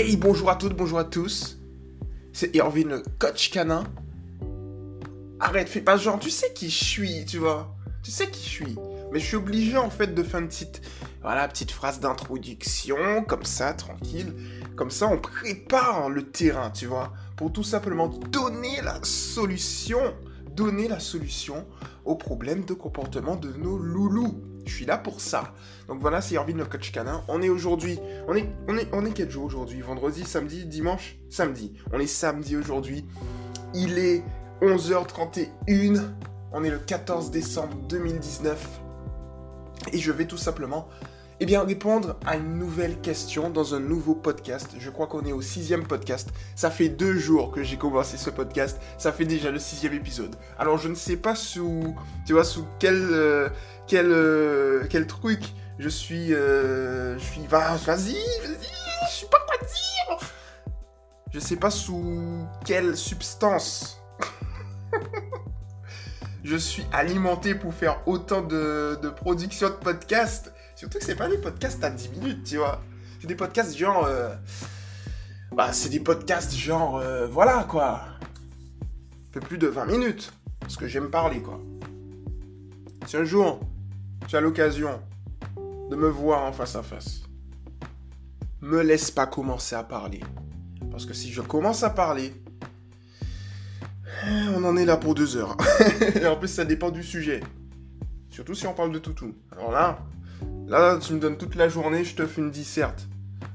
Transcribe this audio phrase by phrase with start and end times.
[0.00, 1.58] Hey, bonjour à toutes, bonjour à tous.
[2.32, 3.82] C'est Irvine, coach canin.
[5.40, 7.74] Arrête, fais pas genre, tu sais qui je suis, tu vois.
[8.04, 8.76] Tu sais qui je suis.
[9.10, 10.82] Mais je suis obligé en fait de faire une petite,
[11.20, 14.32] voilà, petite phrase d'introduction, comme ça, tranquille.
[14.76, 20.14] Comme ça, on prépare le terrain, tu vois, pour tout simplement donner la solution,
[20.54, 21.66] donner la solution
[22.04, 24.44] aux problèmes de comportement de nos loulous.
[24.68, 25.54] Je suis là pour ça.
[25.88, 27.24] Donc voilà, c'est Irvine le coach canin.
[27.26, 29.80] On est aujourd'hui, on est, on est, on est quel jour aujourd'hui?
[29.80, 31.16] Vendredi, samedi, dimanche?
[31.30, 31.72] Samedi.
[31.92, 33.06] On est samedi aujourd'hui.
[33.74, 34.22] Il est
[34.60, 36.02] 11h31.
[36.52, 38.80] On est le 14 décembre 2019.
[39.92, 40.88] Et je vais tout simplement
[41.40, 44.74] eh bien, répondre à une nouvelle question dans un nouveau podcast.
[44.78, 46.30] Je crois qu'on est au sixième podcast.
[46.56, 48.80] Ça fait deux jours que j'ai commencé ce podcast.
[48.98, 50.34] Ça fait déjà le sixième épisode.
[50.58, 51.94] Alors, je ne sais pas sous,
[52.26, 53.48] tu vois, sous quel, euh,
[53.86, 55.40] quel, euh, quel truc
[55.78, 60.28] je suis, euh, je suis, vas-y, vas-y, je sais pas quoi dire.
[61.30, 64.02] Je sais pas sous quelle substance
[66.42, 70.52] je suis alimenté pour faire autant de, de production de podcasts.
[70.78, 72.80] Surtout que c'est pas des podcasts à 10 minutes, tu vois.
[73.20, 74.04] C'est des podcasts genre.
[74.04, 74.32] Euh,
[75.50, 76.98] bah, c'est des podcasts genre.
[76.98, 78.02] euh, voilà, quoi.
[78.04, 80.32] Un peu plus de 20 minutes.
[80.60, 81.60] Parce que j'aime parler, quoi.
[83.08, 83.58] Si un jour,
[84.28, 85.00] tu as l'occasion
[85.90, 87.22] de me voir en face à face,
[88.60, 90.20] me laisse pas commencer à parler.
[90.92, 92.32] Parce que si je commence à parler,
[94.54, 95.56] on en est là pour deux heures.
[96.14, 97.40] Et en plus, ça dépend du sujet.
[98.30, 99.34] Surtout si on parle de toutou.
[99.50, 99.98] Alors là,
[100.66, 103.08] là, tu me donnes toute la journée, je te fais une disserte.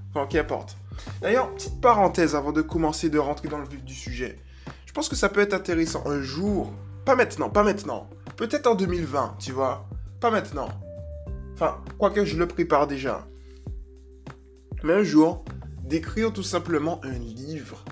[0.10, 0.78] Enfin, qu'importe.
[1.22, 4.38] D'ailleurs, petite parenthèse avant de commencer de rentrer dans le vif du sujet.
[4.86, 6.72] Je pense que ça peut être intéressant un jour.
[7.06, 8.10] Pas maintenant, pas maintenant.
[8.38, 9.88] Peut-être en 2020, tu vois.
[10.20, 10.70] Pas maintenant.
[11.54, 13.28] Enfin, quoique je le prépare déjà.
[14.84, 15.44] Mais un jour,
[15.84, 17.84] d'écrire tout simplement un livre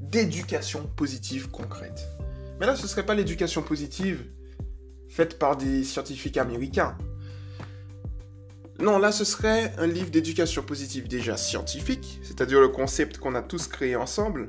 [0.00, 2.08] d'éducation positive concrète.
[2.58, 4.24] Mais là, ce serait pas l'éducation positive
[5.08, 6.96] faite par des scientifiques américains.
[8.78, 13.42] Non, là, ce serait un livre d'éducation positive déjà scientifique, c'est-à-dire le concept qu'on a
[13.42, 14.48] tous créé ensemble,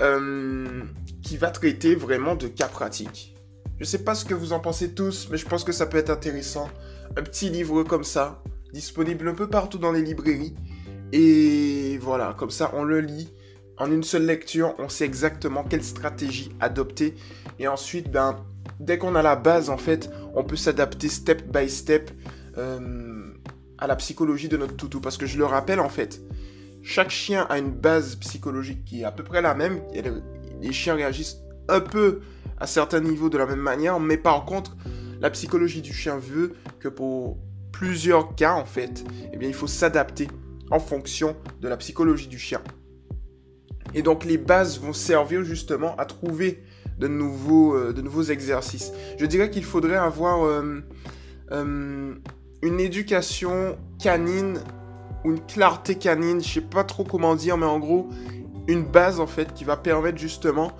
[0.00, 0.82] euh,
[1.22, 3.34] qui va traiter vraiment de cas pratiques.
[3.80, 5.98] Je sais pas ce que vous en pensez tous, mais je pense que ça peut
[5.98, 6.70] être intéressant.
[7.16, 10.54] Un petit livre comme ça, disponible un peu partout dans les librairies.
[11.10, 13.32] Et voilà, comme ça, on le lit.
[13.76, 17.16] En une seule lecture, on sait exactement quelle stratégie adopter.
[17.58, 18.36] Et ensuite, ben,
[18.78, 22.12] dès qu'on a la base, en fait, on peut s'adapter step by step
[22.58, 23.32] euh,
[23.78, 25.00] à la psychologie de notre toutou.
[25.00, 26.20] Parce que je le rappelle, en fait,
[26.82, 29.80] chaque chien a une base psychologique qui est à peu près la même.
[30.60, 32.20] Les chiens réagissent un peu
[32.58, 34.76] à certains niveaux de la même manière, mais par contre,
[35.20, 37.38] la psychologie du chien veut que pour
[37.72, 40.28] plusieurs cas, en fait, eh bien, il faut s'adapter
[40.70, 42.60] en fonction de la psychologie du chien.
[43.94, 46.62] Et donc les bases vont servir justement à trouver
[46.98, 48.92] de nouveaux, euh, de nouveaux exercices.
[49.18, 50.80] Je dirais qu'il faudrait avoir euh,
[52.62, 54.60] une éducation canine
[55.24, 58.08] une clarté canine, je sais pas trop comment dire, mais en gros,
[58.66, 60.72] une base en fait qui va permettre justement...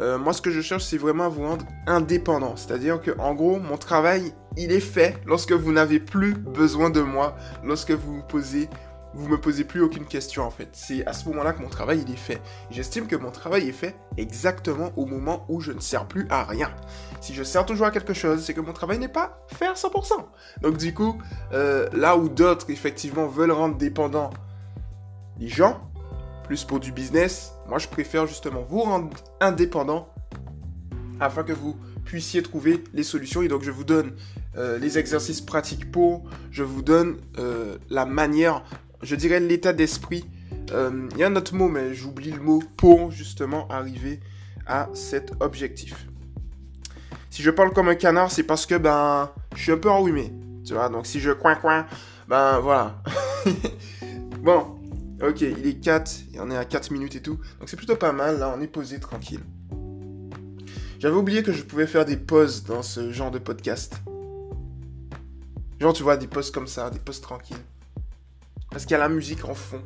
[0.00, 2.54] euh, moi, ce que je cherche, c'est vraiment à vous rendre indépendant.
[2.56, 7.00] C'est-à-dire que, en gros, mon travail, il est fait lorsque vous n'avez plus besoin de
[7.00, 8.68] moi, lorsque vous vous posez
[9.14, 10.68] vous me posez plus aucune question en fait.
[10.72, 12.40] C'est à ce moment-là que mon travail il est fait.
[12.70, 16.44] J'estime que mon travail est fait exactement au moment où je ne sers plus à
[16.44, 16.70] rien.
[17.20, 19.74] Si je sers toujours à quelque chose, c'est que mon travail n'est pas fait à
[19.74, 20.12] 100%.
[20.62, 21.18] Donc du coup,
[21.52, 24.30] euh, là où d'autres effectivement veulent rendre dépendants
[25.38, 25.80] les gens,
[26.44, 29.10] plus pour du business, moi je préfère justement vous rendre
[29.40, 30.08] indépendant
[31.20, 33.42] afin que vous puissiez trouver les solutions.
[33.42, 34.12] Et donc je vous donne
[34.56, 38.64] euh, les exercices pratiques pour, je vous donne euh, la manière
[39.02, 40.24] je dirais l'état d'esprit.
[40.72, 44.20] Euh, Il y a un autre mot, mais j'oublie le mot pour justement arriver
[44.66, 46.06] à cet objectif.
[47.30, 50.32] Si je parle comme un canard, c'est parce que ben je suis un peu enrhumé.
[50.64, 51.86] Tu vois, donc si je coin coin,
[52.26, 53.02] ben voilà.
[54.42, 54.78] bon,
[55.22, 57.38] ok, il est 4, il en est à 4 minutes et tout.
[57.58, 59.40] Donc c'est plutôt pas mal, là on est posé tranquille.
[60.98, 64.02] J'avais oublié que je pouvais faire des pauses dans ce genre de podcast.
[65.80, 67.56] Genre tu vois, des pauses comme ça, des pauses tranquilles.
[68.70, 69.82] Parce qu'il y a la musique en fond,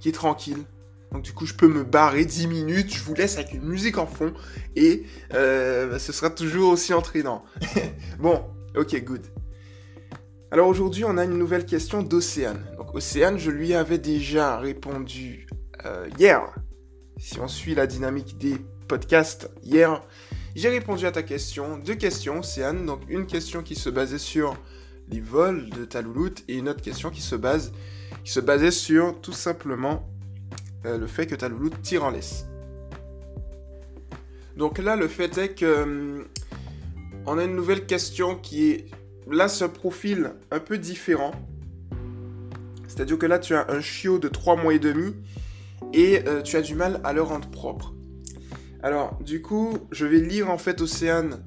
[0.00, 0.64] qui est tranquille.
[1.12, 3.98] Donc du coup, je peux me barrer 10 minutes, je vous laisse avec une musique
[3.98, 4.34] en fond,
[4.76, 7.44] et euh, ce sera toujours aussi entraînant.
[8.18, 8.44] bon,
[8.76, 9.26] ok, good.
[10.50, 12.64] Alors aujourd'hui, on a une nouvelle question d'Océane.
[12.78, 15.46] Donc Océane, je lui avais déjà répondu
[15.84, 16.42] euh, hier.
[17.18, 18.56] Si on suit la dynamique des
[18.86, 20.00] podcasts, hier,
[20.54, 21.76] j'ai répondu à ta question.
[21.78, 22.86] Deux questions, Océane.
[22.86, 24.56] Donc une question qui se basait sur
[25.10, 27.72] les vols de ta louloute et une autre question qui se base
[28.30, 30.08] se basait sur tout simplement
[30.84, 32.46] le fait que ta louloute tire en laisse.
[34.56, 36.24] Donc là, le fait est que hum,
[37.26, 38.86] on a une nouvelle question qui est
[39.30, 41.32] là ce profil un peu différent.
[42.88, 45.14] C'est-à-dire que là, tu as un chiot de 3 mois et demi
[45.92, 47.94] et euh, tu as du mal à le rendre propre.
[48.82, 51.44] Alors, du coup, je vais lire en fait, Océane,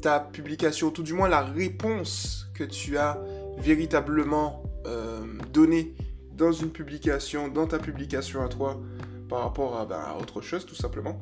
[0.00, 3.18] ta publication, tout du moins la réponse que tu as
[3.58, 5.94] véritablement hum, donnée
[6.32, 8.80] dans une publication, dans ta publication à toi,
[9.28, 11.20] par rapport ben, à autre chose, tout simplement.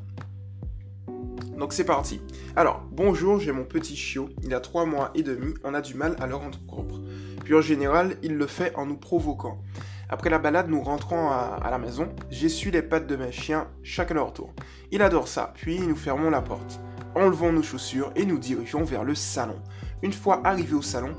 [1.56, 2.20] Donc c'est parti.
[2.56, 5.94] Alors, bonjour, j'ai mon petit chiot, il a 3 mois et demi, on a du
[5.94, 7.00] mal à le rendre propre.
[7.44, 9.62] Puis en général, il le fait en nous provoquant.
[10.08, 14.10] Après la balade, nous rentrons à, la maison, j'essuie les pattes de mes chiens chaque
[14.10, 14.52] à leur tour.
[14.90, 16.80] Il adore ça, puis nous fermons la porte.
[17.14, 19.56] Enlevons nos chaussures et nous dirigeons vers le salon.
[20.02, 21.14] Une fois arrivé au salon,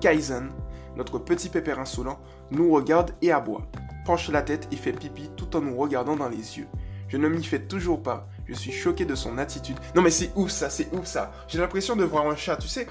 [0.00, 0.50] Kaizen,
[0.96, 2.18] notre petit pépère insolent,
[2.50, 3.62] nous regarde et aboie.
[4.04, 6.66] Penche la tête et fait pipi tout en nous regardant dans les yeux.
[7.08, 8.28] Je ne m'y fais toujours pas.
[8.46, 9.76] Je suis choqué de son attitude.
[9.94, 11.32] Non mais c'est ouf ça, c'est ouf ça.
[11.48, 12.86] J'ai l'impression de voir un chat, tu sais.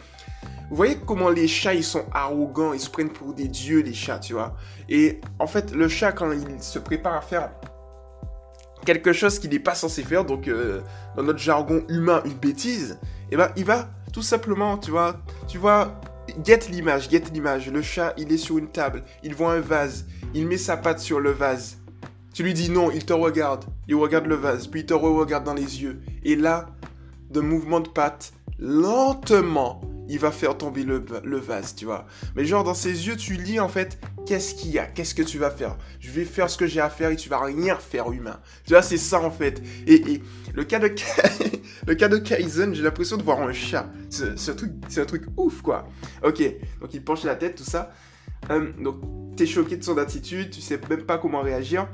[0.70, 3.94] Vous voyez comment les chats, ils sont arrogants, ils se prennent pour des dieux, les
[3.94, 4.56] chats, tu vois.
[4.88, 7.50] Et en fait, le chat, quand il se prépare à faire
[8.86, 10.82] quelque chose qu'il n'est pas censé faire, donc euh,
[11.16, 13.00] dans notre jargon humain, une bêtise,
[13.32, 15.18] eh ben il va tout simplement, tu vois,
[15.48, 16.00] tu vois,
[16.44, 17.70] get l'image, get l'image.
[17.70, 21.00] Le chat, il est sur une table, il voit un vase, il met sa patte
[21.00, 21.78] sur le vase.
[22.34, 23.66] Tu lui dis non, il te regarde.
[23.88, 26.02] Il regarde le vase, puis il te regarde dans les yeux.
[26.24, 26.68] Et là,
[27.32, 32.06] de mouvement de patte, lentement, il va faire tomber le, vase, tu vois.
[32.36, 34.86] Mais genre, dans ses yeux, tu lis en fait, qu'est-ce qu'il y a?
[34.86, 35.78] Qu'est-ce que tu vas faire?
[36.00, 38.40] Je vais faire ce que j'ai à faire et tu vas rien faire humain.
[38.66, 39.62] Tu vois, c'est ça en fait.
[39.88, 40.22] Et,
[40.54, 40.94] le cas de,
[41.88, 43.88] le cas de Kaizen, j'ai l'impression de voir un chat.
[44.10, 45.88] C'est un, truc, ouf, quoi.
[46.24, 46.42] Ok,
[46.82, 47.92] donc il penche la tête, tout ça.
[48.50, 51.88] Euh, donc, t'es choqué de son attitude, tu sais même pas comment réagir.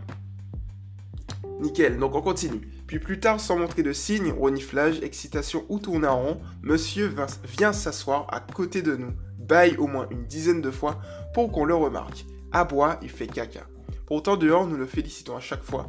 [1.59, 2.67] Nickel, donc on continue.
[2.87, 7.13] Puis plus tard, sans montrer de signes, reniflage, excitation ou tourner en rond, monsieur
[7.57, 10.99] vient s'asseoir à côté de nous, baille au moins une dizaine de fois
[11.33, 12.25] pour qu'on le remarque.
[12.51, 13.67] Aboie, il fait caca.
[14.05, 15.87] Pourtant, dehors, nous le félicitons à chaque fois,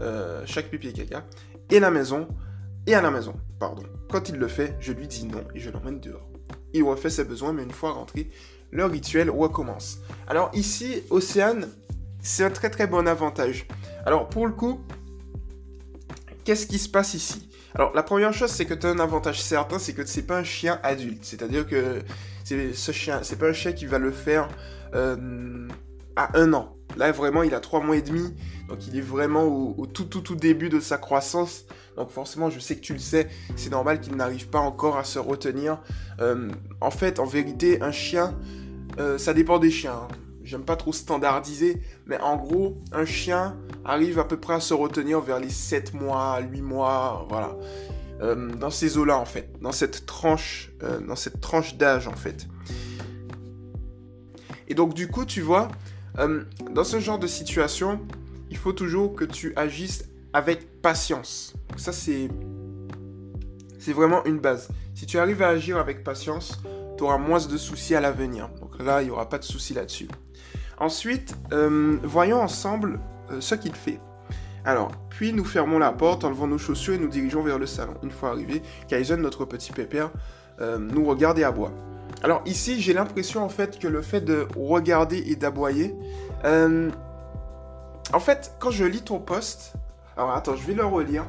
[0.00, 1.24] euh, chaque pipi et caca.
[1.70, 2.28] Et la maison,
[2.86, 3.82] et à la maison, pardon.
[4.10, 6.28] Quand il le fait, je lui dis non et je l'emmène dehors.
[6.72, 8.30] Il refait ses besoins, mais une fois rentré,
[8.70, 9.98] le rituel recommence.
[10.28, 11.68] Alors ici, Océane,
[12.26, 13.66] c'est un très très bon avantage.
[14.04, 14.80] Alors pour le coup,
[16.44, 17.48] qu'est-ce qui se passe ici?
[17.74, 20.38] Alors, la première chose, c'est que tu as un avantage certain, c'est que c'est pas
[20.38, 21.22] un chien adulte.
[21.24, 22.00] C'est-à-dire que
[22.44, 24.48] ce chien, c'est pas un chien qui va le faire
[24.94, 25.68] euh,
[26.16, 26.74] à un an.
[26.96, 28.34] Là, vraiment, il a trois mois et demi.
[28.68, 31.66] Donc, il est vraiment au, tout, tout, tout début de sa croissance.
[31.96, 35.04] Donc, forcément, je sais que tu le sais, c'est normal qu'il n'arrive pas encore à
[35.04, 35.82] se retenir.
[36.20, 36.48] Euh,
[36.80, 38.34] en fait, en vérité, un chien,
[38.98, 40.00] euh, ça dépend des chiens.
[40.04, 44.60] Hein j'aime pas trop standardiser, mais en gros, un chien arrive à peu près à
[44.60, 47.56] se retenir vers les 7 mois, 8 mois, voilà.
[48.22, 52.14] Euh, dans ces eaux-là, en fait, dans cette tranche, euh, dans cette tranche d'âge, en
[52.14, 52.46] fait.
[54.68, 55.68] Et donc, du coup, tu vois,
[56.18, 58.00] euh, dans ce genre de situation,
[58.48, 61.54] il faut toujours que tu agisses avec patience.
[61.76, 62.28] ça, c'est,
[63.78, 64.68] c'est vraiment une base.
[64.94, 66.60] Si tu arrives à agir avec patience,
[66.96, 68.48] tu auras moins de soucis à l'avenir.
[68.60, 70.08] Donc là, il n'y aura pas de soucis là-dessus.
[70.78, 73.98] Ensuite, euh, voyons ensemble euh, ce qu'il fait.
[74.64, 77.94] Alors, puis nous fermons la porte, enlevons nos chaussures et nous dirigeons vers le salon.
[78.02, 80.10] Une fois arrivé, Kaizen, notre petit pépère,
[80.60, 81.72] euh, nous regarde et aboie.
[82.22, 85.94] Alors ici, j'ai l'impression en fait que le fait de regarder et d'aboyer...
[86.44, 89.74] en fait, quand je lis ton post...
[90.16, 91.24] Alors attends, je vais le relire.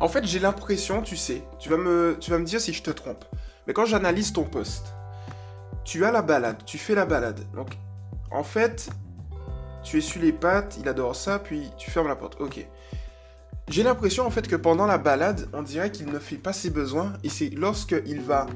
[0.00, 2.82] En fait, j'ai l'impression, tu sais, tu vas, me, tu vas me dire si je
[2.82, 3.24] te trompe.
[3.66, 4.94] Mais quand j'analyse ton poste,
[5.84, 7.40] tu as la balade, tu fais la balade.
[7.54, 7.76] Donc,
[8.30, 8.90] en fait,
[9.82, 12.40] tu essuies les pattes, il adore ça, puis tu fermes la porte.
[12.40, 12.66] Ok.
[13.68, 16.70] J'ai l'impression en fait que pendant la balade, on dirait qu'il ne fait pas ses
[16.70, 18.46] besoins, et c'est lorsqu'il va,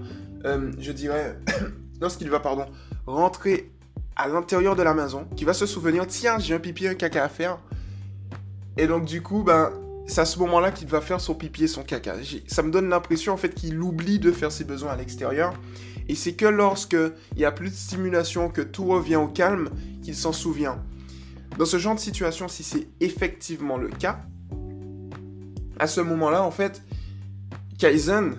[0.45, 1.39] euh, je dirais,
[2.01, 2.67] lorsqu'il va, pardon,
[3.07, 3.73] rentrer
[4.17, 7.25] à l'intérieur de la maison, qu'il va se souvenir, tiens, j'ai un pipi, un caca
[7.25, 7.59] à faire.
[8.77, 9.73] Et donc du coup, ben,
[10.09, 12.15] c'est à ce moment-là qu'il va faire son pipi et son caca.
[12.47, 15.53] Ça me donne l'impression en fait qu'il oublie de faire ses besoins à l'extérieur.
[16.09, 16.97] Et c'est que lorsque
[17.37, 19.69] il y a plus de stimulation, que tout revient au calme,
[20.03, 20.83] qu'il s'en souvient.
[21.59, 24.23] Dans ce genre de situation, si c'est effectivement le cas,
[25.79, 26.83] à ce moment-là, en fait,
[27.79, 28.39] Kaizen,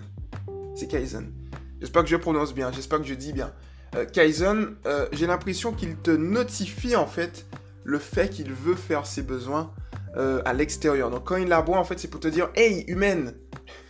[0.75, 1.31] c'est Kaizen.
[1.79, 3.53] J'espère que je prononce bien, j'espère que je dis bien.
[3.95, 7.45] Euh, Kaizen, euh, j'ai l'impression qu'il te notifie en fait
[7.83, 9.71] le fait qu'il veut faire ses besoins
[10.19, 11.09] euh, à l'extérieur.
[11.09, 13.33] Donc quand il la boit, en fait, c'est pour te dire Hey, humaine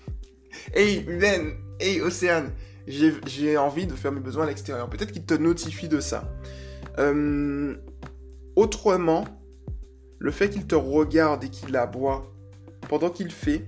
[0.73, 2.51] Hey, humaine Hey, océane
[2.87, 4.89] J'ai envie de faire mes besoins à l'extérieur.
[4.89, 6.31] Peut-être qu'il te notifie de ça.
[6.99, 7.75] Euh,
[8.55, 9.25] autrement,
[10.19, 12.31] le fait qu'il te regarde et qu'il aboie
[12.87, 13.65] pendant qu'il fait,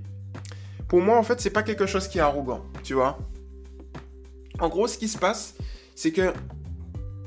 [0.88, 3.18] pour moi, en fait, c'est pas quelque chose qui est arrogant, tu vois.
[4.60, 5.56] En gros, ce qui se passe,
[5.96, 6.34] c'est que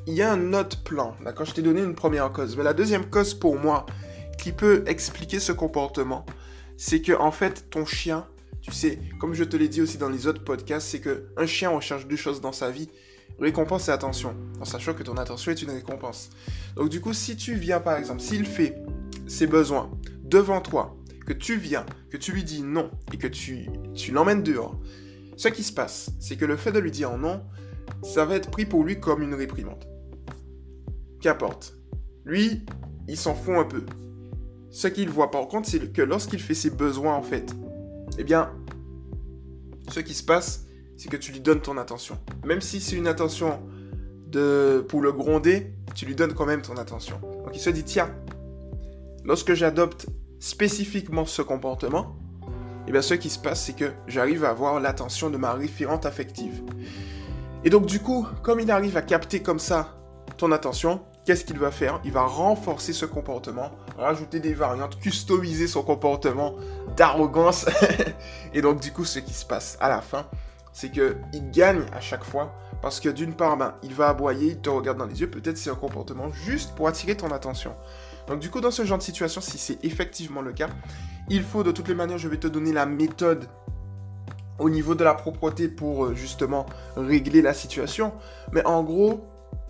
[0.06, 1.16] il y a un autre plan.
[1.24, 2.56] D'accord Je t'ai donné une première cause.
[2.56, 3.86] Mais la deuxième cause pour moi
[4.36, 6.24] qui peut expliquer ce comportement,
[6.76, 8.26] c'est que en fait, ton chien,
[8.62, 11.46] tu sais, comme je te l'ai dit aussi dans les autres podcasts, c'est que un
[11.46, 12.88] chien recherche deux choses dans sa vie
[13.38, 16.30] récompense et attention, en sachant que ton attention est une récompense.
[16.76, 18.76] Donc du coup, si tu viens par exemple, s'il fait
[19.26, 19.90] ses besoins
[20.22, 24.42] devant toi, que tu viens, que tu lui dis non et que tu, tu l'emmènes
[24.42, 24.78] dehors,
[25.36, 27.42] ce qui se passe, c'est que le fait de lui dire non,
[28.02, 29.84] ça va être pris pour lui comme une réprimande.
[31.20, 31.76] Qu'importe.
[32.24, 32.64] Lui,
[33.08, 33.84] il s'en fout un peu.
[34.74, 37.54] Ce qu'il voit par contre, c'est que lorsqu'il fait ses besoins en fait,
[38.18, 38.50] eh bien,
[39.88, 40.66] ce qui se passe,
[40.96, 42.18] c'est que tu lui donnes ton attention.
[42.44, 43.60] Même si c'est une attention
[44.26, 47.20] de, pour le gronder, tu lui donnes quand même ton attention.
[47.22, 48.12] Donc il se dit, tiens,
[49.22, 50.06] lorsque j'adopte
[50.40, 52.16] spécifiquement ce comportement,
[52.88, 56.04] eh bien ce qui se passe, c'est que j'arrive à avoir l'attention de ma référente
[56.04, 56.64] affective.
[57.62, 59.96] Et donc du coup, comme il arrive à capter comme ça
[60.36, 62.00] ton attention, qu'est-ce qu'il va faire?
[62.04, 66.54] Il va renforcer ce comportement, rajouter des variantes, customiser son comportement
[66.96, 67.66] d'arrogance.
[68.54, 70.26] et donc du coup, ce qui se passe à la fin,
[70.72, 72.54] c'est qu'il gagne à chaque fois.
[72.82, 75.56] Parce que d'une part, ben, il va aboyer, il te regarde dans les yeux, peut-être
[75.56, 77.74] c'est un comportement juste pour attirer ton attention.
[78.26, 80.68] Donc du coup, dans ce genre de situation, si c'est effectivement le cas,
[81.30, 83.48] il faut de toutes les manières, je vais te donner la méthode
[84.58, 86.66] au niveau de la propreté pour euh, justement
[86.96, 88.12] régler la situation.
[88.52, 89.26] Mais en gros,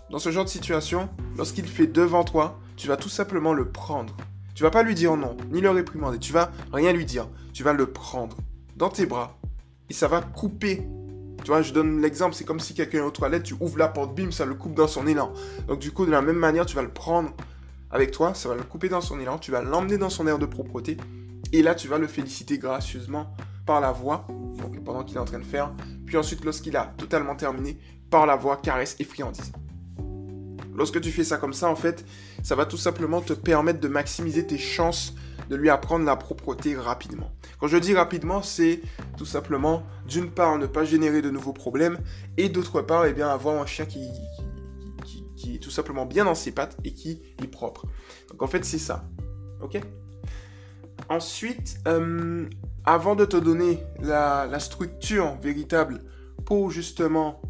[0.09, 4.15] dans ce genre de situation, lorsqu'il fait devant toi, tu vas tout simplement le prendre.
[4.53, 7.27] Tu vas pas lui dire non, ni le réprimander, tu vas rien lui dire.
[7.53, 8.37] Tu vas le prendre
[8.75, 9.37] dans tes bras
[9.89, 10.87] et ça va couper.
[11.43, 13.87] Tu vois, je donne l'exemple, c'est comme si quelqu'un est aux toilettes, tu ouvres la
[13.87, 15.33] porte, bim, ça le coupe dans son élan.
[15.67, 17.31] Donc du coup, de la même manière, tu vas le prendre
[17.91, 20.39] avec toi, ça va le couper dans son élan, tu vas l'emmener dans son air
[20.39, 20.97] de propreté,
[21.51, 23.33] et là, tu vas le féliciter gracieusement
[23.65, 24.27] par la voix,
[24.83, 25.71] pendant qu'il est en train de faire,
[26.05, 27.77] puis ensuite, lorsqu'il a totalement terminé,
[28.09, 29.51] par la voix, caresse et friandise.
[30.75, 32.05] Lorsque tu fais ça comme ça, en fait,
[32.43, 35.15] ça va tout simplement te permettre de maximiser tes chances
[35.49, 37.31] de lui apprendre la propreté rapidement.
[37.59, 38.81] Quand je dis rapidement, c'est
[39.17, 41.99] tout simplement, d'une part, ne pas générer de nouveaux problèmes,
[42.37, 44.09] et d'autre part, eh bien, avoir un chien qui,
[45.53, 47.85] est tout simplement bien dans ses pattes et qui est propre.
[48.31, 49.07] Donc en fait, c'est ça.
[49.61, 49.79] Ok?
[51.07, 52.49] Ensuite, euh,
[52.83, 56.01] avant de te donner la, structure véritable
[56.45, 57.41] pour justement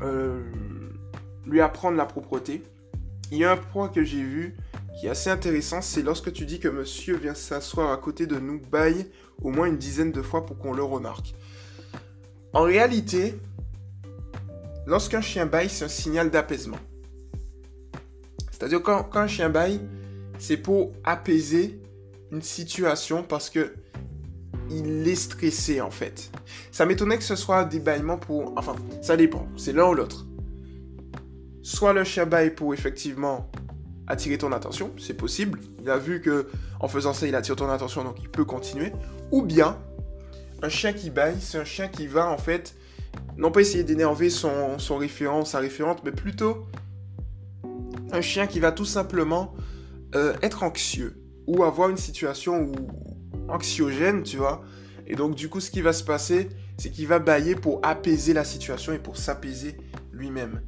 [0.00, 0.42] euh,
[1.50, 2.62] lui apprendre la propreté,
[3.30, 4.56] il y a un point que j'ai vu
[4.98, 8.38] qui est assez intéressant, c'est lorsque tu dis que monsieur vient s'asseoir à côté de
[8.38, 9.06] nous, baille
[9.42, 11.34] au moins une dizaine de fois pour qu'on le remarque.
[12.52, 13.38] En réalité,
[14.86, 16.78] lorsqu'un chien baille, c'est un signal d'apaisement.
[18.50, 19.80] C'est-à-dire quand, un chien baille,
[20.38, 21.80] c'est pour apaiser
[22.32, 23.72] une situation parce que
[24.70, 26.30] il est stressé en fait.
[26.70, 28.52] Ça m'étonnait que ce soit des bâillements pour...
[28.56, 30.26] Enfin, ça dépend, c'est l'un ou l'autre.
[31.70, 33.48] Soit le chien baille pour effectivement
[34.08, 35.60] attirer ton attention, c'est possible.
[35.80, 36.48] Il a vu que
[36.80, 38.90] en faisant ça, il attire ton attention, donc il peut continuer.
[39.30, 39.78] Ou bien,
[40.62, 42.74] un chien qui baille, c'est un chien qui va en fait,
[43.36, 46.66] non pas essayer d'énerver son, référent, sa référente, mais plutôt
[48.10, 49.54] un chien qui va tout simplement
[50.16, 52.72] euh, être anxieux ou avoir une situation
[53.48, 54.64] anxiogène, tu vois.
[55.06, 56.48] Et donc du coup, ce qui va se passer,
[56.78, 59.76] c'est qu'il va bailler pour apaiser la situation et pour s'apaiser
[60.10, 60.62] lui-même.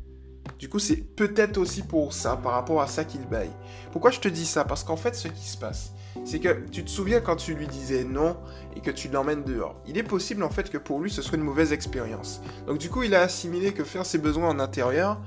[0.62, 3.50] Du coup, c'est peut-être aussi pour ça, par rapport à ça qu'il baille.
[3.90, 4.64] Pourquoi je te dis ça?
[4.64, 5.90] Parce qu'en fait, ce qui se passe,
[6.24, 8.36] c'est que tu te souviens quand tu lui disais non
[8.76, 9.74] et que tu l'emmènes dehors.
[9.88, 12.42] Il est possible en fait que pour lui, ce soit une mauvaise expérience.
[12.68, 15.20] Donc du coup, il a assimilé que faire ses besoins en intérieur,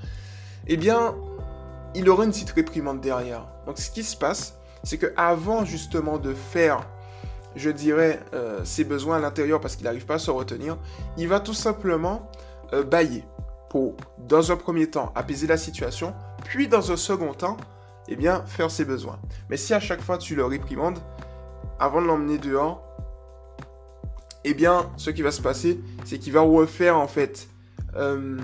[0.67, 1.15] eh bien,
[1.95, 3.45] il aurait une petite réprimande derrière.
[3.65, 6.87] Donc ce qui se passe, c'est que avant justement de faire,
[7.57, 10.77] je dirais, euh, ses besoins à l'intérieur parce qu'il n'arrive pas à se retenir,
[11.17, 12.31] il va tout simplement
[12.71, 13.25] euh, bailler
[14.27, 16.13] dans un premier temps, apaiser la situation,
[16.43, 17.57] puis dans un second temps,
[18.07, 19.19] eh bien, faire ses besoins.
[19.49, 20.99] Mais si à chaque fois tu le réprimandes,
[21.79, 22.83] avant de l'emmener dehors,
[24.43, 27.49] eh bien, ce qui va se passer, c'est qu'il va refaire, en fait,
[27.95, 28.37] euh,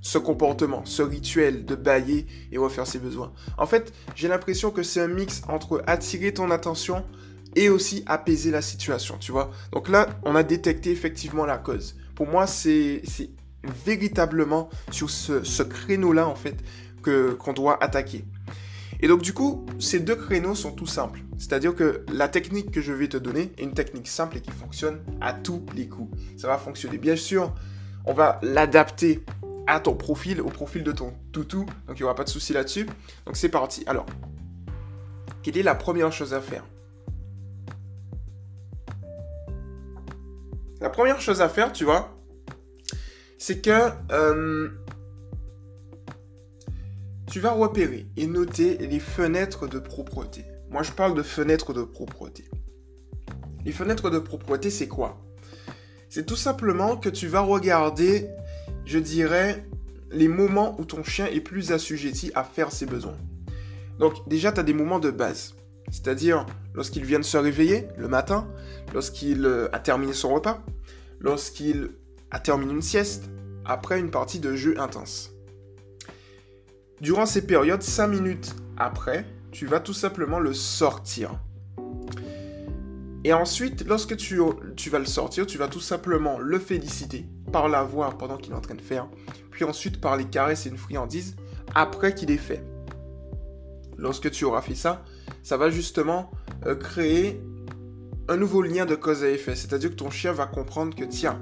[0.00, 3.32] ce comportement, ce rituel de bailler et refaire ses besoins.
[3.58, 7.04] En fait, j'ai l'impression que c'est un mix entre attirer ton attention
[7.56, 9.50] et aussi apaiser la situation, tu vois.
[9.72, 11.96] Donc là, on a détecté effectivement la cause.
[12.14, 13.02] Pour moi, c'est
[13.84, 16.56] véritablement sur ce, créneau-là, en fait,
[17.02, 18.24] qu'on doit attaquer.
[19.00, 21.20] Et donc, du coup, ces deux créneaux sont tout simples.
[21.38, 24.50] C'est-à-dire que la technique que je vais te donner est une technique simple et qui
[24.50, 26.16] fonctionne à tous les coups.
[26.36, 26.96] Ça va fonctionner.
[26.96, 27.52] Bien sûr,
[28.06, 29.24] on va l'adapter
[29.66, 31.66] à ton profil, au profil de ton toutou.
[31.86, 32.86] Donc il n'y aura pas de souci là-dessus.
[33.26, 33.82] Donc c'est parti.
[33.86, 34.06] Alors,
[35.42, 36.64] quelle est la première chose à faire?
[40.80, 42.14] La première chose à faire, tu vois,
[43.46, 44.70] c'est que euh,
[47.30, 50.46] tu vas repérer et noter les fenêtres de propreté.
[50.70, 52.48] Moi, je parle de fenêtres de propreté.
[53.66, 55.22] Les fenêtres de propreté, c'est quoi?
[56.08, 58.30] C'est tout simplement que tu vas regarder,
[58.86, 59.66] je dirais,
[60.10, 63.18] les moments où ton chien est plus assujetti à faire ses besoins.
[63.98, 65.54] Donc déjà, tu as des moments de base.
[65.90, 68.48] C'est-à-dire lorsqu'il vient de se réveiller le matin,
[68.94, 70.64] lorsqu'il euh, a terminé son repas,
[71.20, 71.90] lorsqu'il
[72.34, 73.30] a terminé une sieste,
[73.64, 75.30] après une partie de jeu intense.
[77.00, 81.38] Durant ces périodes, 5 minutes après, tu vas tout simplement le sortir.
[83.22, 84.40] Et ensuite, lorsque tu,
[84.90, 88.56] vas le sortir, tu vas tout simplement le féliciter par la voix pendant qu'il est
[88.56, 89.06] en train de faire,
[89.52, 91.36] puis ensuite par les caresses et une friandise
[91.72, 92.64] après qu'il ait fait.
[93.96, 95.04] Lorsque tu auras fait ça,
[95.44, 96.32] ça va justement
[96.66, 97.40] euh, créer
[98.26, 99.54] un nouveau lien de cause à effet.
[99.54, 101.40] C'est-à-dire que ton chien va comprendre que, tiens,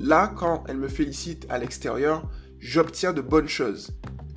[0.00, 2.22] là, quand elle me félicite à l'extérieur,
[2.58, 3.92] j'obtiens de bonnes choses.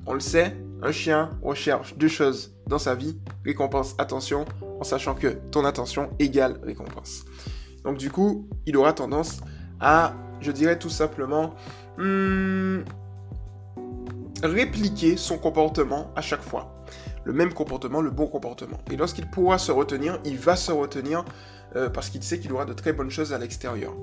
[0.05, 4.45] On le sait, un chien recherche deux choses dans sa vie, récompense, attention,
[4.79, 7.23] en sachant que ton attention égale récompense.
[7.83, 9.39] Donc du coup, il aura tendance
[9.79, 11.55] à, je dirais tout simplement,
[11.97, 12.81] hmm,
[14.43, 16.83] répliquer son comportement à chaque fois.
[17.23, 18.77] Le même comportement, le bon comportement.
[18.91, 21.23] Et lorsqu'il pourra se retenir, il va se retenir
[21.77, 23.93] euh, parce qu'il sait qu'il aura de très bonnes choses à l'extérieur.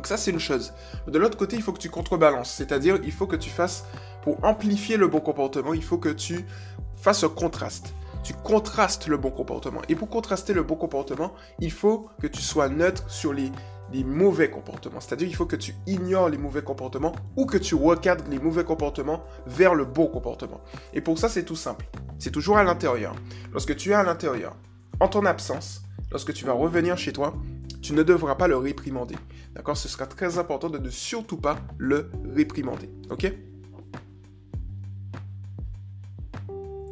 [0.00, 0.72] Donc ça, c'est une chose.
[1.08, 2.50] De l'autre côté, il faut que tu contrebalances.
[2.50, 3.84] C'est-à-dire, il faut que tu fasses,
[4.22, 6.46] pour amplifier le bon comportement, il faut que tu
[6.94, 7.92] fasses un contraste.
[8.24, 9.82] Tu contrastes le bon comportement.
[9.90, 13.52] Et pour contraster le bon comportement, il faut que tu sois neutre sur les,
[13.92, 15.00] mauvais comportements.
[15.00, 18.64] C'est-à-dire, il faut que tu ignores les mauvais comportements ou que tu recadres les mauvais
[18.64, 20.62] comportements vers le bon comportement.
[20.94, 21.84] Et pour ça, c'est tout simple.
[22.18, 23.14] C'est toujours à l'intérieur.
[23.52, 24.56] Lorsque tu es à l'intérieur,
[24.98, 27.34] en ton absence, lorsque tu vas revenir chez toi,
[27.82, 29.16] tu ne devras pas le réprimander.
[29.54, 29.76] D'accord?
[29.76, 32.90] Ce sera très important de ne surtout pas le réprimander.
[33.10, 33.32] Ok?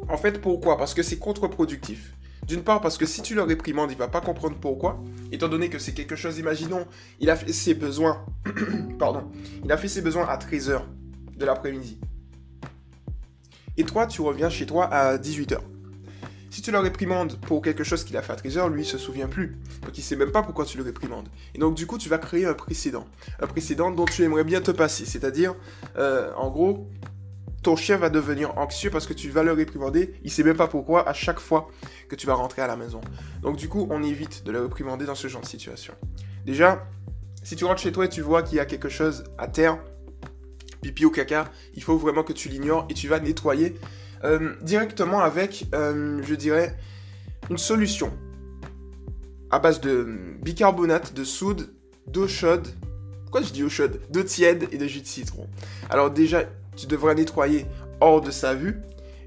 [0.07, 0.77] En fait, pourquoi?
[0.77, 2.13] Parce que c'est contre-productif.
[2.47, 5.03] D'une part, parce que si tu le réprimandes, il va pas comprendre pourquoi.
[5.31, 6.87] Étant donné que c'est quelque chose, imaginons,
[7.19, 8.25] il a fait ses besoins.
[8.99, 9.29] pardon.
[9.63, 10.81] Il a fait ses besoins à 13h
[11.37, 11.99] de l'après-midi.
[13.77, 15.59] Et toi, tu reviens chez toi à 18h.
[16.49, 18.97] Si tu le réprimandes pour quelque chose qu'il a fait à 13h, lui, il se
[18.97, 19.57] souvient plus.
[19.83, 21.27] Donc il sait même pas pourquoi tu le réprimandes.
[21.53, 23.05] Et donc du coup, tu vas créer un précédent.
[23.39, 25.05] Un précédent dont tu aimerais bien te passer.
[25.05, 25.55] C'est-à-dire,
[25.97, 26.89] euh, en gros,
[27.61, 30.15] ton chien va devenir anxieux parce que tu vas le réprimander.
[30.23, 31.69] Il sait même pas pourquoi à chaque fois
[32.07, 33.01] que tu vas rentrer à la maison.
[33.41, 35.93] Donc du coup, on évite de le réprimander dans ce genre de situation.
[36.45, 36.87] Déjà,
[37.43, 39.77] si tu rentres chez toi et tu vois qu'il y a quelque chose à terre,
[40.81, 43.75] pipi ou caca, il faut vraiment que tu l'ignores et tu vas nettoyer
[44.23, 46.75] euh, directement avec, euh, je dirais,
[47.49, 48.11] une solution
[49.51, 50.07] à base de
[50.41, 51.73] bicarbonate de soude,
[52.07, 52.67] d'eau chaude.
[53.23, 53.99] Pourquoi je dis eau chaude?
[54.09, 55.47] D'eau tiède et de jus de citron.
[55.89, 56.43] Alors déjà,
[56.75, 57.65] tu devras nettoyer
[58.01, 58.77] hors de sa vue.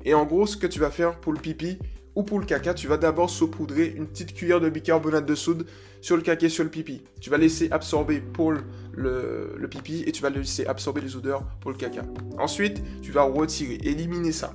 [0.05, 1.79] Et en gros, ce que tu vas faire pour le pipi
[2.15, 5.67] ou pour le caca, tu vas d'abord saupoudrer une petite cuillère de bicarbonate de soude
[6.01, 7.03] sur le caca et sur le pipi.
[7.21, 11.45] Tu vas laisser absorber pour le, le pipi et tu vas laisser absorber les odeurs
[11.61, 12.03] pour le caca.
[12.39, 14.53] Ensuite, tu vas retirer, éliminer ça.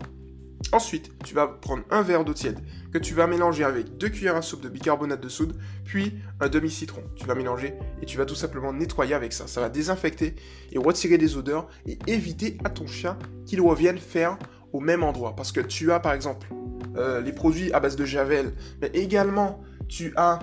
[0.72, 2.60] Ensuite, tu vas prendre un verre d'eau tiède
[2.92, 6.50] que tu vas mélanger avec deux cuillères à soupe de bicarbonate de soude, puis un
[6.50, 7.04] demi-citron.
[7.16, 9.48] Tu vas mélanger et tu vas tout simplement nettoyer avec ça.
[9.48, 10.36] Ça va désinfecter
[10.72, 14.38] et retirer des odeurs et éviter à ton chien qu'il revienne faire
[14.74, 15.36] au même endroit.
[15.36, 16.48] Parce que tu as par exemple
[16.98, 20.40] euh, les produits à base de javel, mais également tu as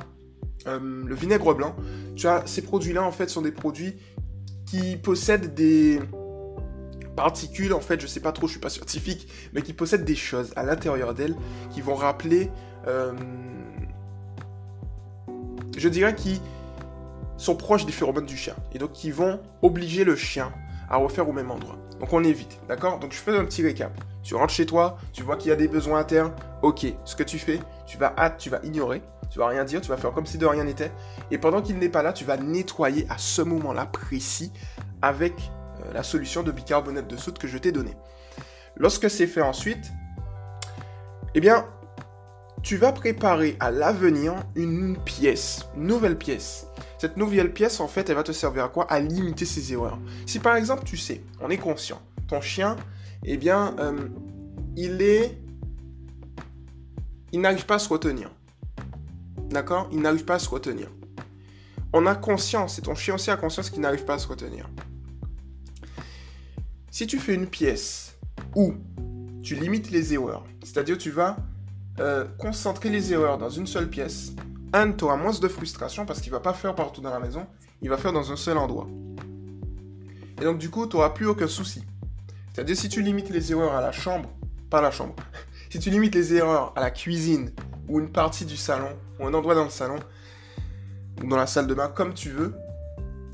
[0.66, 1.76] euh, le vinaigre blanc.
[2.16, 3.96] Tu as ces produits-là en fait sont des produits
[4.66, 6.00] qui possèdent des
[7.14, 10.16] particules, en fait, je sais pas trop, je suis pas scientifique, mais qui possèdent des
[10.16, 11.36] choses à l'intérieur d'elles
[11.70, 12.50] qui vont rappeler,
[12.86, 13.12] euh,
[15.76, 16.40] je dirais, qui
[17.36, 20.52] sont proches des phéromones du chien, et donc qui vont obliger le chien
[20.88, 21.76] à refaire au même endroit.
[22.00, 22.98] Donc on évite, d'accord?
[22.98, 23.92] Donc je fais un petit récap.
[24.22, 27.22] Tu rentres chez toi, tu vois qu'il y a des besoins internes, ok, ce que
[27.22, 30.12] tu fais, tu vas hâte, tu vas ignorer, tu vas rien dire, tu vas faire
[30.12, 30.92] comme si de rien n'était,
[31.30, 34.52] et pendant qu'il n'est pas là, tu vas nettoyer à ce moment-là précis
[35.02, 35.34] avec
[35.92, 37.96] la solution de bicarbonate de soude que je t'ai donnée.
[38.76, 39.92] Lorsque c'est fait ensuite,
[41.34, 41.66] eh bien,
[42.62, 46.66] tu vas préparer à l'avenir une pièce, une nouvelle pièce.
[46.98, 48.90] Cette nouvelle pièce, en fait, elle va te servir à quoi?
[48.90, 49.98] À limiter ses erreurs.
[50.26, 52.76] Si par exemple, tu sais, on est conscient, ton chien,
[53.24, 54.08] eh bien, euh,
[54.76, 55.38] il est...
[57.32, 58.30] Il n'arrive pas à se retenir.
[59.50, 59.88] D'accord?
[59.92, 60.88] Il n'arrive pas à se retenir.
[61.92, 64.68] On a conscience, et ton chien aussi a conscience qu'il n'arrive pas à se retenir.
[66.94, 68.16] Si tu fais une pièce
[68.54, 68.74] où
[69.42, 71.36] tu limites les erreurs, c'est-à-dire tu vas
[71.98, 74.30] euh, concentrer les erreurs dans une seule pièce,
[74.72, 77.48] un, tu auras moins de frustration parce qu'il va pas faire partout dans la maison,
[77.82, 78.86] il va faire dans un seul endroit.
[80.40, 81.82] Et donc du coup, tu n'auras plus aucun souci.
[82.52, 84.30] C'est-à-dire si tu limites les erreurs à la chambre,
[84.70, 85.16] pas la chambre,
[85.70, 87.50] si tu limites les erreurs à la cuisine
[87.88, 89.98] ou une partie du salon, ou un endroit dans le salon,
[91.20, 92.54] ou dans la salle de bain, comme tu veux,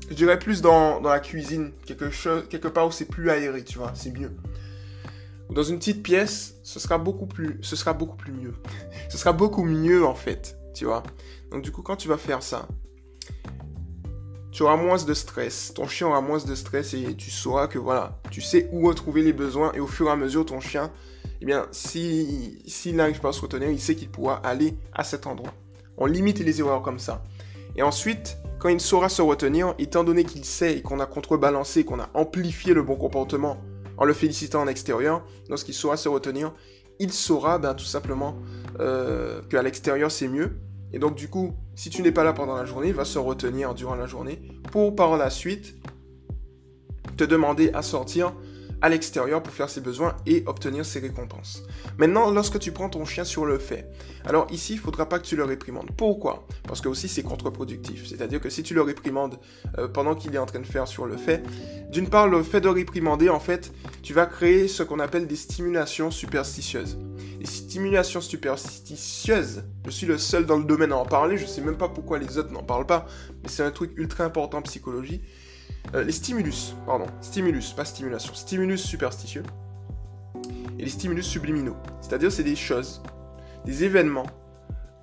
[0.09, 3.77] je dirais plus dans, la cuisine, quelque, chose, quelque part où c'est plus aéré, tu
[3.77, 4.31] vois, c'est mieux.
[5.49, 8.53] Dans une petite pièce, ce sera beaucoup plus, ce sera beaucoup plus mieux.
[9.09, 11.03] ce sera beaucoup mieux en fait, tu vois.
[11.51, 12.67] Donc du coup, quand tu vas faire ça,
[14.51, 15.73] tu auras moins de stress.
[15.73, 19.23] Ton chien aura moins de stress et tu sauras que voilà, tu sais où retrouver
[19.23, 20.91] les besoins et au fur et à mesure, ton chien,
[21.41, 25.03] eh bien, s'il si, n'arrive pas à se retenir, il sait qu'il pourra aller à
[25.03, 25.53] cet endroit.
[25.97, 27.23] On limite les erreurs comme ça.
[27.75, 31.83] Et ensuite, quand il saura se retenir, étant donné qu'il sait et qu'on a contrebalancé,
[31.83, 33.57] qu'on a amplifié le bon comportement
[33.97, 36.53] en le félicitant en extérieur, lorsqu'il saura se retenir,
[36.99, 38.37] il saura ben, tout simplement
[38.79, 40.59] euh, qu'à l'extérieur c'est mieux.
[40.93, 43.17] Et donc du coup, si tu n'es pas là pendant la journée, il va se
[43.17, 44.39] retenir durant la journée
[44.71, 45.75] pour par la suite
[47.17, 48.31] te demander à sortir
[48.81, 51.63] à l'extérieur pour faire ses besoins et obtenir ses récompenses.
[51.97, 53.89] Maintenant, lorsque tu prends ton chien sur le fait,
[54.25, 55.89] alors ici, il faudra pas que tu le réprimandes.
[55.95, 56.47] Pourquoi?
[56.67, 58.07] Parce que aussi c'est contre-productif.
[58.07, 59.39] C'est-à-dire que si tu le réprimandes
[59.77, 61.43] euh, pendant qu'il est en train de faire sur le fait,
[61.91, 65.35] d'une part, le fait de réprimander, en fait, tu vas créer ce qu'on appelle des
[65.35, 66.97] stimulations superstitieuses.
[67.39, 71.47] Les stimulations superstitieuses, je suis le seul dans le domaine à en parler, je ne
[71.47, 73.07] sais même pas pourquoi les autres n'en parlent pas,
[73.43, 75.21] mais c'est un truc ultra important en psychologie.
[75.93, 79.43] Euh, les stimulus, pardon, stimulus, pas stimulation, stimulus superstitieux
[80.79, 81.75] et les stimulus subliminaux.
[82.01, 83.01] C'est-à-dire, c'est des choses,
[83.65, 84.27] des événements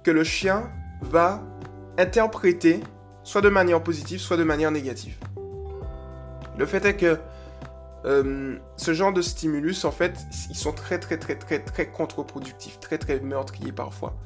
[0.03, 0.71] que le chien
[1.03, 1.43] va
[1.99, 2.81] interpréter
[3.23, 5.17] soit de manière positive, soit de manière négative.
[6.57, 7.19] Le fait est que
[8.05, 10.15] euh, ce genre de stimulus, en fait,
[10.49, 14.17] ils sont très très très très très contre-productifs, très très meurtriers parfois,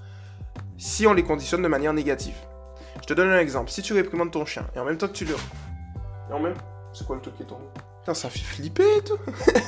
[0.78, 2.36] si on les conditionne de manière négative.
[3.00, 3.70] Je te donne un exemple.
[3.70, 5.34] Si tu réprimandes ton chien et en même temps que tu le
[6.32, 6.54] et en même...
[6.92, 7.64] C'est quoi le truc qui est tombé
[8.00, 9.18] Putain, ça fait flipper et tout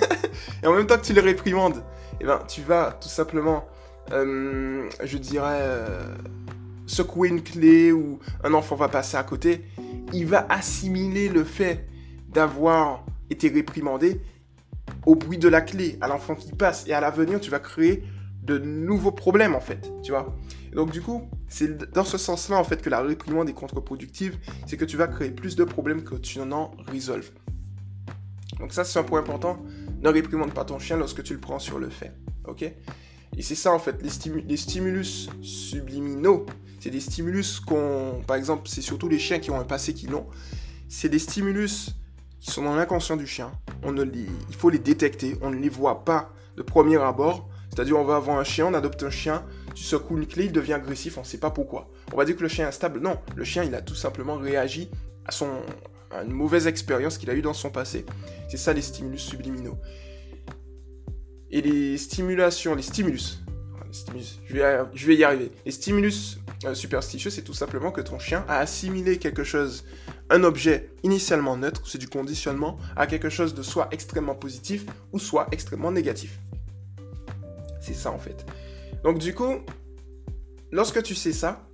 [0.62, 1.83] Et en même temps que tu le réprimandes,
[2.20, 3.64] eh ben, tu vas tout simplement,
[4.12, 6.14] euh, je dirais, euh,
[6.87, 9.64] secouer une clé ou un enfant va passer à côté.
[10.12, 11.87] Il va assimiler le fait
[12.29, 14.20] d'avoir été réprimandé
[15.07, 16.87] au bruit de la clé, à l'enfant qui passe.
[16.87, 18.05] Et à l'avenir, tu vas créer
[18.42, 20.35] de nouveaux problèmes, en fait, tu vois.
[20.74, 24.37] donc, du coup, c'est dans ce sens-là, en fait, que la réprimande est contre-productive,
[24.67, 27.31] c'est que tu vas créer plus de problèmes que tu n'en résolves.
[28.59, 29.62] Donc ça, c'est un point important.
[30.01, 32.12] Ne réprimande pas ton chien lorsque tu le prends sur le fait.
[32.49, 32.62] Ok?
[32.62, 36.45] Et c'est ça, en fait, les, stimulus subliminaux.
[36.81, 38.21] C'est des stimulus qu'on...
[38.27, 40.27] Par exemple, c'est surtout les chiens qui ont un passé qui l'ont.
[40.88, 41.95] C'est des stimulus
[42.40, 43.53] qui sont dans l'inconscient du chien.
[43.85, 44.27] On ne les...
[44.49, 45.37] Il faut les détecter.
[45.40, 47.49] On ne les voit pas de premier abord.
[47.71, 50.53] C'est-à-dire, on va avoir un chien, on adopte un chien, tu secoues une clé, il
[50.53, 51.91] devient agressif, on ne sait pas pourquoi.
[52.13, 53.01] On va dire que le chien est instable.
[53.01, 54.89] Non, le chien, il a tout simplement réagi
[55.27, 55.49] à, son,
[56.25, 58.05] une mauvaise expérience qu'il a eue dans son passé.
[58.49, 59.79] C'est ça les stimulus subliminaux.
[61.51, 63.45] Et les stimulations, les stimulus,
[64.47, 65.51] je, vais, je vais y arriver.
[65.65, 69.85] Les stimulus euh, superstitieux, c'est tout simplement que ton chien a assimilé quelque chose,
[70.31, 75.19] un objet initialement neutre, c'est du conditionnement, à quelque chose de soit extrêmement positif ou
[75.19, 76.39] soit extrêmement négatif.
[77.81, 78.47] C'est ça en fait.
[79.05, 79.61] Donc du coup,
[80.73, 81.69] lorsque tu sais ça,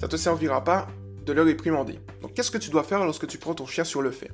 [0.00, 0.88] ça te servira pas
[1.24, 2.00] de le réprimander.
[2.22, 4.30] Donc qu'est-ce que tu dois faire lorsque tu prends ton chien sur le fait?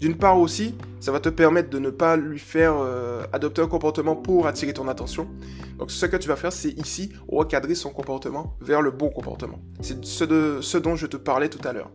[0.00, 3.66] D'une part aussi, ça va te permettre de ne pas lui faire euh, adopter un
[3.66, 5.28] comportement pour attirer ton attention.
[5.78, 9.60] Donc ce que tu vas faire, c'est ici recadrer son comportement vers le bon comportement.
[9.80, 11.90] C'est ce, de, ce dont je te parlais tout à l'heure.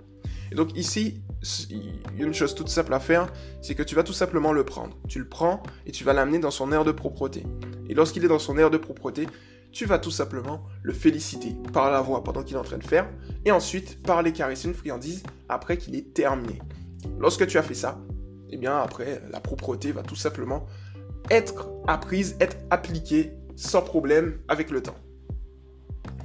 [0.51, 1.21] Et donc ici,
[1.69, 3.27] il y a une chose toute simple à faire,
[3.61, 4.97] c'est que tu vas tout simplement le prendre.
[5.07, 7.43] Tu le prends et tu vas l'amener dans son aire de propreté.
[7.89, 9.27] Et lorsqu'il est dans son aire de propreté,
[9.71, 12.83] tu vas tout simplement le féliciter par la voix pendant qu'il est en train de
[12.83, 13.07] faire,
[13.45, 16.61] et ensuite par les caresser une friandise après qu'il est terminé.
[17.19, 17.99] Lorsque tu as fait ça,
[18.49, 20.65] eh bien après, la propreté va tout simplement
[21.29, 24.97] être apprise, être appliquée sans problème avec le temps.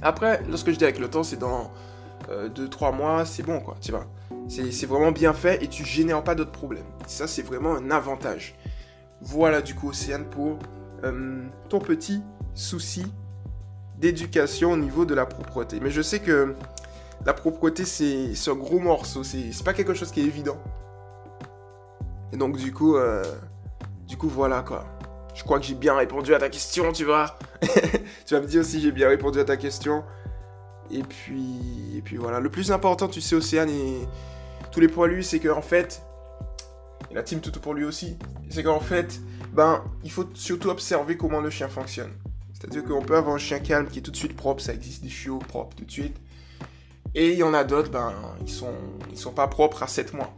[0.01, 1.71] Après, lorsque je dis avec le temps, c'est dans
[2.29, 4.07] 2-3 euh, mois, c'est bon quoi, tu vois.
[4.49, 6.85] C'est vraiment bien fait et tu génères pas d'autres problèmes.
[7.05, 8.55] Ça, c'est vraiment un avantage.
[9.21, 10.59] Voilà du coup, Océane, pour
[11.03, 12.21] euh, ton petit
[12.53, 13.05] souci
[13.97, 15.79] d'éducation au niveau de la propreté.
[15.81, 16.55] Mais je sais que
[17.25, 19.23] la propreté, c'est un gros morceau.
[19.23, 20.57] C'est pas quelque chose qui est évident.
[22.33, 23.23] Et donc, du coup, euh,
[24.07, 24.85] du coup, voilà quoi.
[25.33, 27.37] Je crois que j'ai bien répondu à ta question, tu vois.
[28.25, 30.03] tu vas me dire si j'ai bien répondu à ta question.
[30.89, 32.39] Et puis, puis voilà.
[32.39, 34.07] Le plus important, tu sais, Océane et
[34.71, 36.01] tous les poilus, c'est que en fait,
[37.11, 38.17] et la team Toutou pour lui aussi,
[38.49, 39.19] c'est qu'en fait,
[39.53, 42.11] ben, il faut surtout observer comment le chien fonctionne.
[42.57, 45.03] C'est-à-dire qu'on peut avoir un chien calme qui est tout de suite propre, ça existe
[45.03, 46.17] des chiots propres tout de suite.
[47.13, 48.73] Et il y en a d'autres, ben, ils sont,
[49.11, 50.33] ils sont pas propres à 7 mois.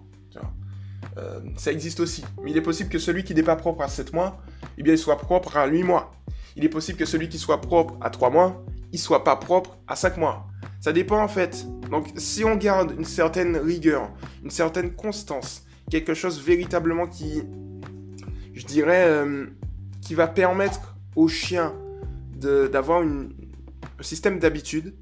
[1.17, 2.23] Euh, ça existe aussi.
[2.43, 4.39] Mais il est possible que celui qui n'est pas propre à 7 mois,
[4.77, 6.11] eh bien, il soit propre à 8 mois.
[6.55, 9.77] Il est possible que celui qui soit propre à 3 mois, il soit pas propre
[9.87, 10.47] à 5 mois.
[10.81, 11.65] Ça dépend en fait.
[11.89, 14.11] Donc si on garde une certaine rigueur,
[14.43, 17.43] une certaine constance, quelque chose véritablement qui,
[18.53, 19.47] je dirais, euh,
[20.01, 21.73] qui va permettre au chien
[22.39, 23.29] d'avoir un
[24.01, 24.95] système d'habitude,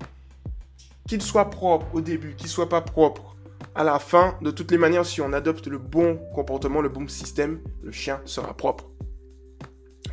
[1.08, 3.36] qu'il soit propre au début, qu'il soit pas propre
[3.76, 7.08] à la fin, de toutes les manières, si on adopte le bon comportement, le bon
[7.08, 8.86] système, le chien sera propre.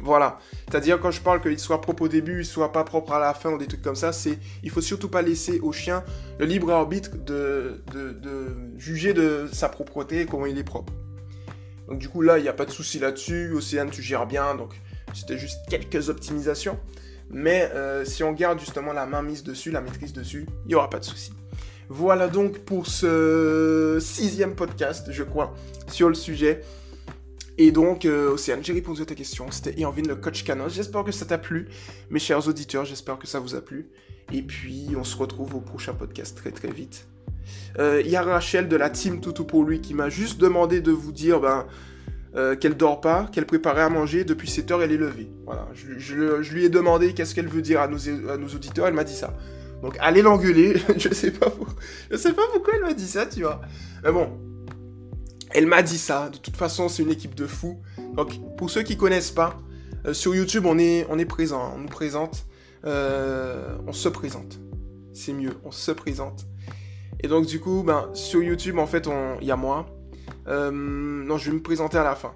[0.02, 0.38] Voilà.
[0.68, 3.32] C'est-à-dire quand je parle qu'il soit propre au début, il soit pas propre à la
[3.32, 6.04] fin ou des trucs comme ça, c'est il faut surtout pas laisser au chien
[6.38, 10.92] le libre arbitre de, de, juger de sa propreté et comment il est propre.
[11.88, 13.52] Donc du coup là, il n'y a pas de souci là-dessus.
[13.54, 14.54] Océane, tu gères bien.
[14.54, 14.74] Donc
[15.14, 16.78] c'était juste quelques optimisations.
[17.30, 20.74] Mais euh, si on garde justement la main mise dessus, la maîtrise dessus, il n'y
[20.74, 21.32] aura pas de souci.
[21.88, 25.54] Voilà donc pour ce sixième podcast, je crois,
[25.88, 26.62] sur le sujet.
[27.56, 29.50] Et donc, euh, Océane, j'ai répondu à ta question.
[29.50, 30.74] C'était Irvin, le coach canos.
[30.74, 31.68] J'espère que ça t'a plu,
[32.10, 32.84] mes chers auditeurs.
[32.84, 33.90] J'espère que ça vous a plu.
[34.32, 37.06] Et puis, on se retrouve au prochain podcast très très vite.
[37.78, 40.80] Euh, il y a Rachel de la team Toutou pour lui qui m'a juste demandé
[40.80, 41.66] de vous dire ben,
[42.36, 44.24] euh, qu'elle dort pas, qu'elle préparait à manger.
[44.24, 45.30] Depuis 7 heures, elle est levée.
[45.44, 45.68] Voilà.
[45.74, 47.98] Je, lui ai demandé qu'est-ce qu'elle veut dire à nos,
[48.48, 48.88] auditeurs.
[48.88, 49.36] Elle m'a dit ça.
[49.82, 50.74] Donc, allez l'engueuler.
[50.96, 51.52] je sais pas
[52.10, 53.60] je sais pas pourquoi elle m'a dit ça, tu vois.
[54.02, 54.28] Mais bon,
[55.50, 56.28] elle m'a dit ça.
[56.30, 57.80] De toute façon, c'est une équipe de fous.
[58.16, 59.60] Donc, pour ceux qui connaissent pas,
[60.06, 61.72] euh, sur YouTube, on est, on est présent.
[61.76, 62.46] On nous présente.
[62.84, 64.58] Euh, on se présente.
[65.12, 65.52] C'est mieux.
[65.64, 66.46] On se présente.
[67.22, 69.08] Et donc, du coup, ben, sur YouTube, en fait,
[69.40, 69.86] il y a moi.
[70.46, 72.32] Euh, non, je vais me présenter à la fin.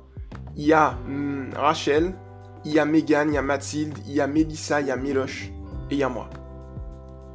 [0.56, 2.14] Il y a hmm, Rachel,
[2.64, 4.96] il y a Megan, il y a Mathilde, il y a Melissa, il y a
[4.96, 5.50] Miloche.
[5.90, 6.28] Et il y a moi.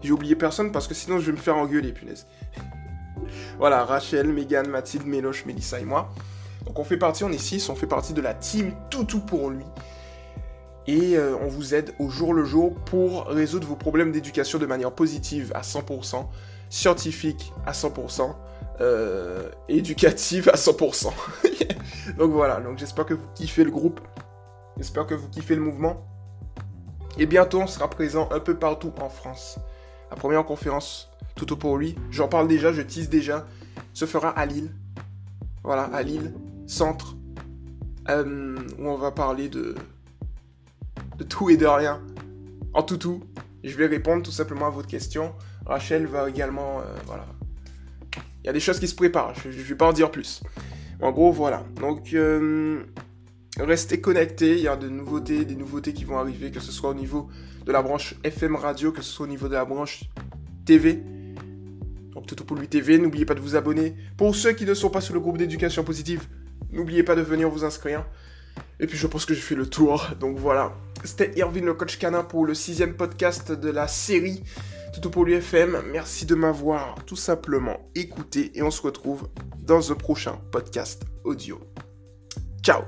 [0.01, 2.27] J'ai oublié personne parce que sinon je vais me faire engueuler, punaise.
[3.57, 6.09] Voilà, Rachel, Megan, Mathilde, Méloche, Mélissa et moi.
[6.65, 9.49] Donc on fait partie, on est 6, on fait partie de la team Toutou pour
[9.49, 9.63] lui.
[10.87, 14.65] Et euh, on vous aide au jour le jour pour résoudre vos problèmes d'éducation de
[14.65, 16.25] manière positive à 100%,
[16.69, 18.35] scientifique à 100%,
[18.83, 21.11] euh, éducative à 100%.
[22.17, 24.01] donc voilà, donc j'espère que vous kiffez le groupe,
[24.77, 26.05] j'espère que vous kiffez le mouvement.
[27.17, 29.59] Et bientôt on sera présent un peu partout en France.
[30.09, 31.95] La première conférence tout pour lui.
[32.11, 33.45] J'en parle déjà, je tease déjà.
[33.93, 34.71] Se fera à Lille.
[35.63, 36.33] Voilà, à Lille,
[36.67, 37.15] centre.
[38.09, 39.75] Euh, où on va parler de,
[41.17, 42.01] de tout et de rien.
[42.73, 43.23] En tout tout.
[43.63, 45.33] Je vais répondre tout simplement à votre question.
[45.65, 46.79] Rachel va également.
[46.79, 47.25] Euh, voilà.
[48.43, 50.41] Il y a des choses qui se préparent, je ne vais pas en dire plus.
[51.01, 51.63] En gros, voilà.
[51.79, 52.83] Donc, euh,
[53.57, 54.57] restez connectés.
[54.57, 57.29] Il y a de nouveautés, des nouveautés qui vont arriver, que ce soit au niveau
[57.65, 60.03] de la branche FM radio, que ce soit au niveau de la branche
[60.65, 61.01] TV.
[62.13, 63.95] Donc pour lui TV, n'oubliez pas de vous abonner.
[64.17, 66.27] Pour ceux qui ne sont pas sur le groupe d'éducation positive,
[66.71, 68.05] n'oubliez pas de venir vous inscrire.
[68.79, 70.09] Et puis je pense que j'ai fait le tour.
[70.19, 70.73] Donc voilà.
[71.03, 74.43] C'était Irvin le coach canin pour le sixième podcast de la série
[74.93, 75.81] Toto pour l'UFM.
[75.91, 79.27] Merci de m'avoir tout simplement écouté et on se retrouve
[79.59, 81.59] dans un prochain podcast audio.
[82.61, 82.83] Ciao